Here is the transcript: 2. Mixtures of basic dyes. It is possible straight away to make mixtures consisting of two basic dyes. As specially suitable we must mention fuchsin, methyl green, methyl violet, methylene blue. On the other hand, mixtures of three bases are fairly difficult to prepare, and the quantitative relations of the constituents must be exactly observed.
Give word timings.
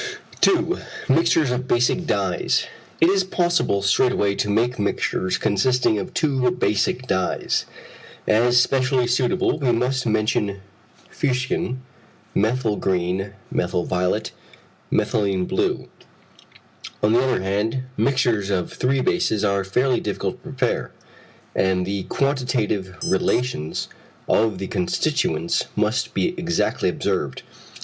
2. 0.41 0.79
Mixtures 1.09 1.51
of 1.51 1.67
basic 1.67 2.07
dyes. 2.07 2.65
It 2.99 3.07
is 3.07 3.23
possible 3.23 3.83
straight 3.83 4.11
away 4.11 4.33
to 4.33 4.49
make 4.49 4.79
mixtures 4.79 5.37
consisting 5.37 5.99
of 5.99 6.11
two 6.15 6.49
basic 6.49 7.05
dyes. 7.05 7.67
As 8.27 8.59
specially 8.59 9.05
suitable 9.05 9.59
we 9.59 9.71
must 9.71 10.07
mention 10.07 10.61
fuchsin, 11.11 11.81
methyl 12.33 12.77
green, 12.77 13.33
methyl 13.51 13.83
violet, 13.85 14.31
methylene 14.91 15.45
blue. 15.47 15.87
On 17.03 17.13
the 17.13 17.19
other 17.21 17.43
hand, 17.43 17.83
mixtures 17.95 18.49
of 18.49 18.73
three 18.73 19.01
bases 19.01 19.43
are 19.45 19.63
fairly 19.63 19.99
difficult 19.99 20.37
to 20.37 20.49
prepare, 20.49 20.91
and 21.55 21.85
the 21.85 22.05
quantitative 22.05 22.97
relations 23.07 23.87
of 24.27 24.57
the 24.57 24.65
constituents 24.67 25.65
must 25.75 26.15
be 26.15 26.29
exactly 26.39 26.89
observed. 26.89 27.43